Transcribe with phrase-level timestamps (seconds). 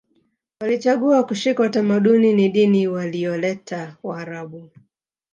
[0.59, 4.69] Walichagua kushika utamaduni ni dini walioleta waarabu